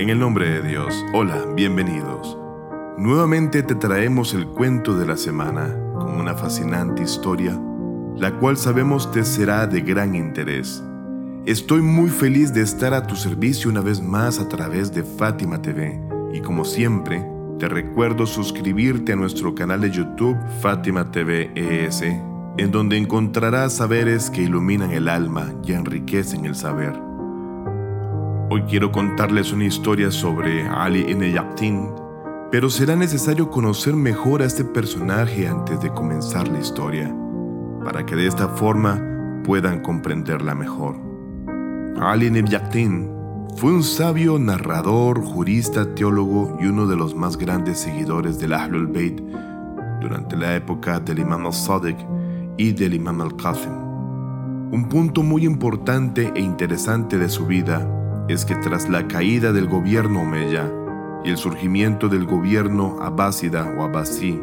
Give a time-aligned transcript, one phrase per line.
[0.00, 2.34] En el nombre de Dios, hola, bienvenidos.
[2.96, 7.60] Nuevamente te traemos el cuento de la semana con una fascinante historia,
[8.16, 10.82] la cual sabemos te será de gran interés.
[11.44, 15.60] Estoy muy feliz de estar a tu servicio una vez más a través de Fátima
[15.60, 16.00] TV
[16.32, 17.22] y como siempre,
[17.58, 22.00] te recuerdo suscribirte a nuestro canal de YouTube Fátima TV ES,
[22.56, 27.09] en donde encontrarás saberes que iluminan el alma y enriquecen el saber.
[28.52, 31.88] Hoy quiero contarles una historia sobre Ali ibn Yaqtin,
[32.50, 37.14] pero será necesario conocer mejor a este personaje antes de comenzar la historia,
[37.84, 39.00] para que de esta forma
[39.44, 40.96] puedan comprenderla mejor.
[42.00, 43.08] Ali ibn Yaqtin
[43.54, 48.88] fue un sabio narrador, jurista, teólogo y uno de los más grandes seguidores del Ahlul
[48.88, 49.20] Bayt
[50.00, 51.98] durante la época del Imam al-Sadiq
[52.56, 53.78] y del Imam al-Qasim.
[54.72, 57.98] Un punto muy importante e interesante de su vida
[58.32, 60.70] es que tras la caída del gobierno Omeya
[61.24, 64.40] y el surgimiento del gobierno Abbásida o Abbasí,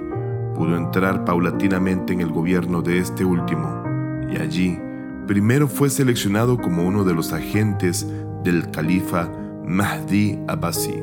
[0.56, 3.84] pudo entrar paulatinamente en el gobierno de este último,
[4.30, 4.78] y allí
[5.26, 8.06] primero fue seleccionado como uno de los agentes
[8.44, 9.30] del califa
[9.66, 11.02] Mahdi Abbasi.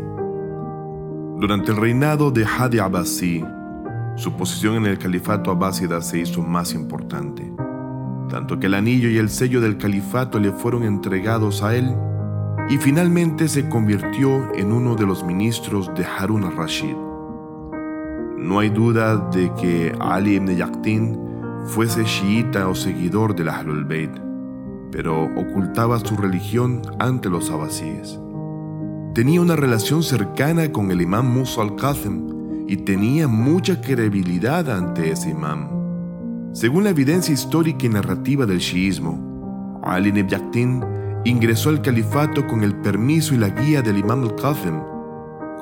[1.39, 3.45] Durante el reinado de Hadi Abbasi,
[4.17, 7.51] su posición en el califato abbásida se hizo más importante,
[8.29, 11.95] tanto que el anillo y el sello del califato le fueron entregados a él
[12.69, 16.97] y finalmente se convirtió en uno de los ministros de Harun al-Rashid.
[18.39, 21.19] No hay duda de que Ali ibn Yaqtin
[21.67, 24.11] fuese chiita o seguidor del Ahlul Bayt,
[24.91, 28.19] pero ocultaba su religión ante los abasíes.
[29.15, 35.31] Tenía una relación cercana con el imam Musa al-Qasim y tenía mucha credibilidad ante ese
[35.31, 35.69] imam.
[36.53, 42.63] Según la evidencia histórica y narrativa del chiismo, Ali ibn Yaqtin ingresó al califato con
[42.63, 44.79] el permiso y la guía del imam al-Qasim,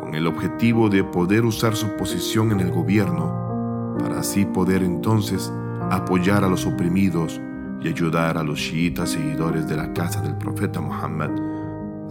[0.00, 5.52] con el objetivo de poder usar su posición en el gobierno, para así poder entonces
[5.90, 7.40] apoyar a los oprimidos
[7.80, 11.30] y ayudar a los chiitas seguidores de la casa del profeta Muhammad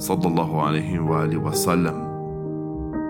[0.10, 1.28] alaihi wa.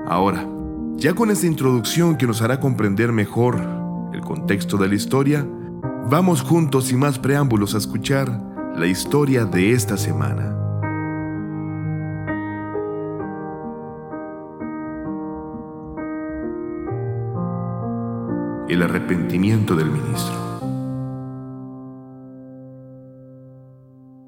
[0.07, 0.47] Ahora,
[0.95, 3.59] ya con esta introducción que nos hará comprender mejor
[4.13, 5.47] el contexto de la historia,
[6.09, 10.57] vamos juntos sin más preámbulos a escuchar la historia de esta semana.
[18.69, 20.35] El arrepentimiento del ministro.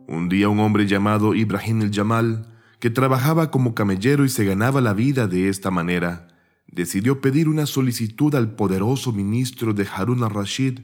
[0.07, 2.45] Un día un hombre llamado Ibrahim el Yamal,
[2.79, 6.27] que trabajaba como camellero y se ganaba la vida de esta manera,
[6.67, 10.81] decidió pedir una solicitud al poderoso ministro de Harun al-Rashid,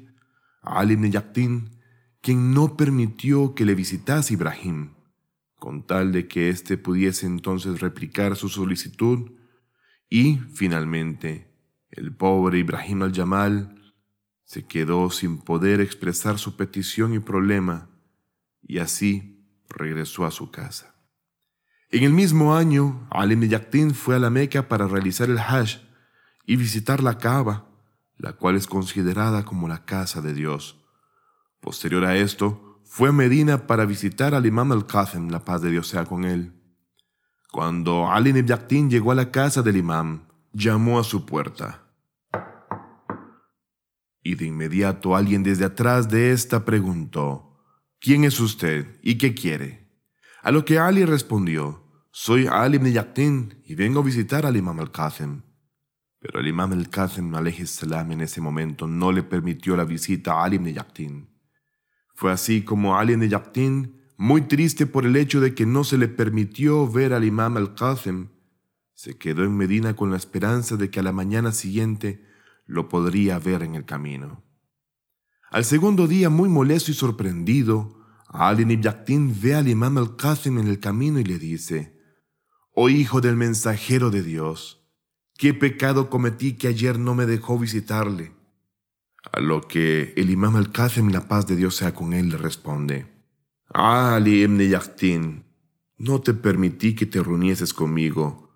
[0.62, 1.12] Ali ibn
[2.22, 4.94] quien no permitió que le visitase Ibrahim,
[5.56, 9.31] con tal de que éste pudiese entonces replicar su solicitud,
[10.09, 11.53] y, finalmente,
[11.91, 13.94] el pobre Ibrahim al-Yamal
[14.44, 17.90] se quedó sin poder expresar su petición y problema,
[18.62, 20.96] y así regresó a su casa.
[21.91, 25.81] En el mismo año, Ali ibn fue a la Meca para realizar el Hajj
[26.46, 27.68] y visitar la Kaaba,
[28.18, 30.79] la cual es considerada como la casa de Dios.
[31.59, 35.88] Posterior a esto, fue a Medina para visitar al imam al-Qasim, la paz de Dios
[35.88, 36.53] sea con él.
[37.52, 41.88] Cuando Ali ibn llegó a la casa del imam, llamó a su puerta.
[44.22, 47.50] Y de inmediato alguien desde atrás de ésta preguntó,
[48.00, 49.90] ¿Quién es usted y qué quiere?
[50.42, 54.80] A lo que Ali respondió, soy Ali ibn Yaqtin y vengo a visitar al imam
[54.80, 55.42] al-Qasim.
[56.19, 60.74] Pero el imam al-Qasim en ese momento no le permitió la visita a Ali ibn
[60.74, 61.39] Yaqtin.
[62.19, 65.97] Fue así como Ali ibn Yaqtin, muy triste por el hecho de que no se
[65.97, 68.28] le permitió ver al imam al-Qasim,
[68.94, 72.25] se quedó en Medina con la esperanza de que a la mañana siguiente
[72.66, 74.44] lo podría ver en el camino.
[75.50, 80.68] Al segundo día, muy molesto y sorprendido, Ali ibn Yaqtin ve al imam al-Qasim en
[80.68, 81.98] el camino y le dice,
[82.75, 84.86] Oh hijo del mensajero de Dios,
[85.38, 88.38] ¿qué pecado cometí que ayer no me dejó visitarle?
[89.31, 93.07] A lo que el imam al-Qasim, la paz de Dios sea con él, le responde,
[93.74, 95.44] Ali ibn Yaqtin,
[95.98, 98.50] no te permití que te reunieses conmigo,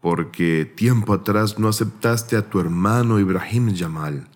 [0.00, 4.28] porque tiempo atrás no aceptaste a tu hermano Ibrahim Yamal,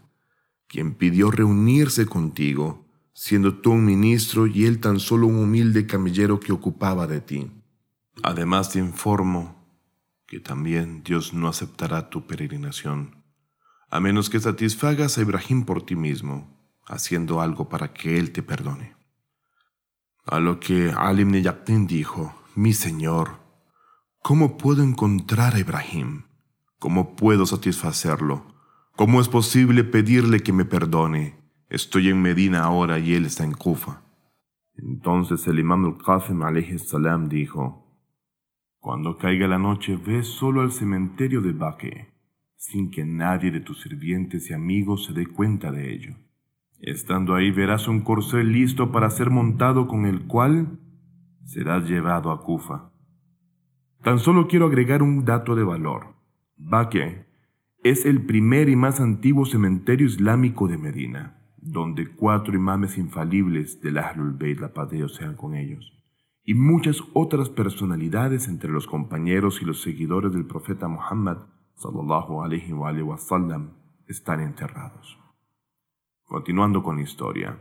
[0.66, 2.84] quien pidió reunirse contigo,
[3.14, 7.50] siendo tú un ministro y él tan solo un humilde camellero que ocupaba de ti.
[8.22, 9.64] Además te informo
[10.26, 13.21] que también Dios no aceptará tu peregrinación
[13.92, 16.48] a menos que satisfagas a Ibrahim por ti mismo,
[16.86, 18.96] haciendo algo para que él te perdone.
[20.24, 23.42] A lo que Ali ibn dijo, mi señor,
[24.22, 26.22] ¿Cómo puedo encontrar a Ibrahim?
[26.78, 28.46] ¿Cómo puedo satisfacerlo?
[28.96, 31.36] ¿Cómo es posible pedirle que me perdone?
[31.68, 34.00] Estoy en Medina ahora y él está en Kufa.
[34.76, 36.40] Entonces el imam al-Qasim
[36.78, 37.84] salam dijo,
[38.78, 42.12] Cuando caiga la noche ve solo al cementerio de Baqi,
[42.62, 46.14] sin que nadie de tus sirvientes y amigos se dé cuenta de ello.
[46.78, 50.78] Estando ahí verás un corcel listo para ser montado con el cual
[51.44, 52.92] serás llevado a Kufa.
[54.04, 56.14] Tan solo quiero agregar un dato de valor.
[56.56, 57.00] Baqi
[57.82, 63.98] es el primer y más antiguo cementerio islámico de Medina, donde cuatro imames infalibles del
[63.98, 65.92] Ahlul Bayt, la paz sean con ellos,
[66.44, 71.38] y muchas otras personalidades entre los compañeros y los seguidores del profeta Muhammad
[71.82, 72.44] sallallahu
[74.06, 75.18] están enterrados.
[76.24, 77.58] Continuando con la historia,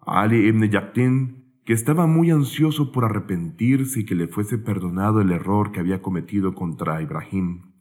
[0.00, 5.30] Ali ibn Yaqtin, que estaba muy ansioso por arrepentirse y que le fuese perdonado el
[5.30, 7.72] error que había cometido contra Ibrahim,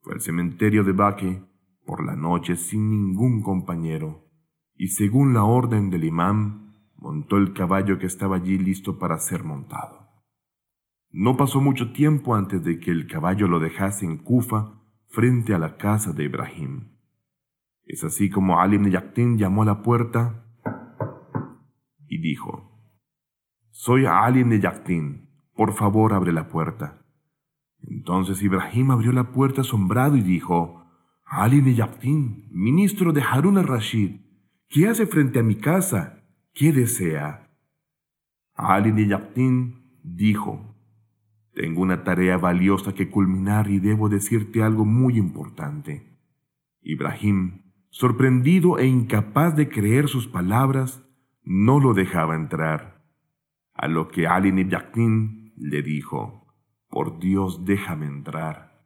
[0.00, 1.42] fue al cementerio de Baqi
[1.84, 4.24] por la noche sin ningún compañero,
[4.74, 9.44] y según la orden del imán, montó el caballo que estaba allí listo para ser
[9.44, 10.08] montado.
[11.10, 14.77] No pasó mucho tiempo antes de que el caballo lo dejase en Kufa
[15.08, 16.88] frente a la casa de Ibrahim.
[17.84, 20.44] Es así como Ali ibn llamó a la puerta
[22.06, 22.78] y dijo,
[23.70, 27.04] Soy Ali ibn por favor abre la puerta.
[27.80, 30.84] Entonces Ibrahim abrió la puerta asombrado y dijo,
[31.24, 34.20] Ali ibn ministro de Harun al-Rashid,
[34.68, 36.22] ¿qué hace frente a mi casa?
[36.52, 37.50] ¿Qué desea?
[38.54, 40.77] Ali ibn dijo,
[41.58, 46.16] tengo una tarea valiosa que culminar y debo decirte algo muy importante.
[46.82, 51.04] Ibrahim, sorprendido e incapaz de creer sus palabras,
[51.42, 53.02] no lo dejaba entrar.
[53.74, 56.46] A lo que Ali ibn le dijo,
[56.88, 58.84] por Dios, déjame entrar.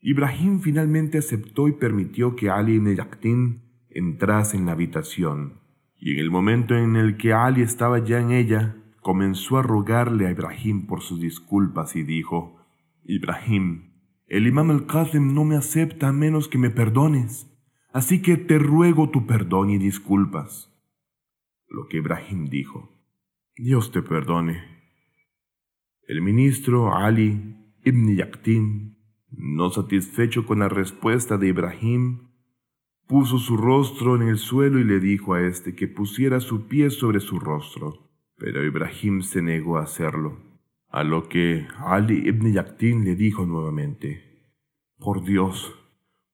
[0.00, 3.60] Ibrahim finalmente aceptó y permitió que Ali ibn
[3.90, 5.60] entrase en la habitación,
[5.98, 10.26] y en el momento en el que Ali estaba ya en ella, comenzó a rogarle
[10.26, 12.56] a Ibrahim por sus disculpas y dijo,
[13.04, 13.92] Ibrahim,
[14.26, 17.50] el imam al-Qasim no me acepta a menos que me perdones,
[17.92, 20.70] así que te ruego tu perdón y disculpas.
[21.68, 22.90] Lo que Ibrahim dijo,
[23.56, 24.70] Dios te perdone,
[26.06, 28.98] el ministro Ali ibn Yaqtin,
[29.30, 32.28] no satisfecho con la respuesta de Ibrahim,
[33.06, 36.90] puso su rostro en el suelo y le dijo a éste que pusiera su pie
[36.90, 38.09] sobre su rostro,
[38.40, 40.38] pero Ibrahim se negó a hacerlo,
[40.88, 44.56] a lo que Ali ibn Yaqtin le dijo nuevamente,
[44.98, 45.70] Por Dios,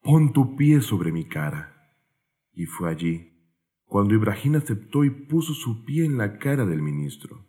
[0.03, 1.93] pon tu pie sobre mi cara.
[2.55, 3.33] Y fue allí,
[3.85, 7.45] cuando Ibrahim aceptó y puso su pie en la cara del ministro.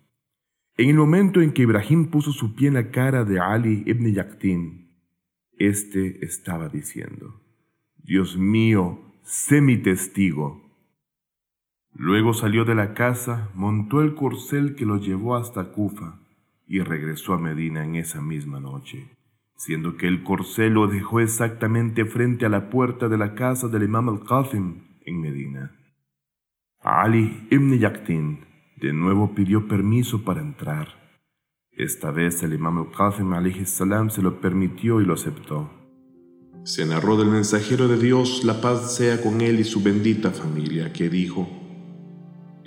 [0.75, 4.11] En el momento en que Ibrahim puso su pie en la cara de Ali ibn
[4.11, 4.91] Yaqtin,
[5.59, 7.41] éste estaba diciendo,
[7.95, 10.66] Dios mío, sé mi testigo.
[11.99, 16.19] Luego salió de la casa, montó el corcel que lo llevó hasta Kufa
[16.67, 19.09] y regresó a Medina en esa misma noche,
[19.55, 23.83] siendo que el corcel lo dejó exactamente frente a la puerta de la casa del
[23.83, 25.71] imam al-Qasim en Medina.
[26.81, 28.45] Ali ibn Yaqtin
[28.79, 30.89] de nuevo pidió permiso para entrar.
[31.71, 33.33] Esta vez el imam al-Qasim
[33.65, 35.71] salam se lo permitió y lo aceptó.
[36.63, 40.93] Se narró del mensajero de Dios, la paz sea con él y su bendita familia,
[40.93, 41.66] que dijo,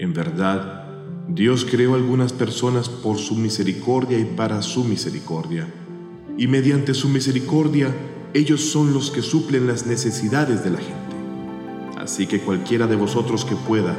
[0.00, 0.86] En verdad,
[1.28, 5.68] Dios creó algunas personas por su misericordia y para su misericordia,
[6.38, 7.94] y mediante su misericordia
[8.32, 11.98] ellos son los que suplen las necesidades de la gente.
[11.98, 13.94] Así que cualquiera de vosotros que pueda,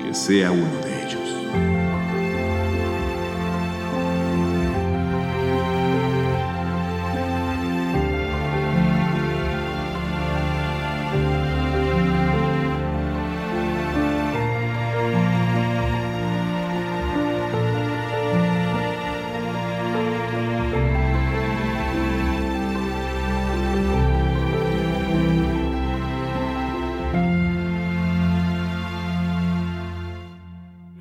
[0.00, 0.95] que sea uno de ellos.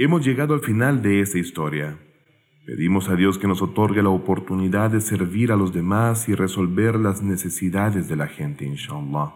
[0.05, 1.97] Hemos llegado al final de esta historia.
[2.63, 6.93] Pedimos a Dios que nos otorgue la oportunidad de servir a los demás y resolver
[6.93, 9.33] las necesidades de la gente, inshallah.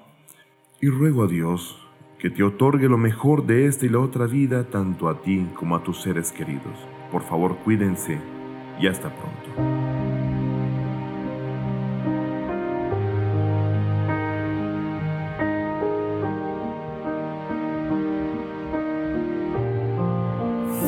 [0.79, 1.83] Y ruego a Dios
[2.19, 5.75] que te otorgue lo mejor de esta y la otra vida tanto a ti como
[5.75, 6.77] a tus seres queridos.
[7.11, 8.19] Por favor, cuídense
[8.79, 9.98] y hasta pronto.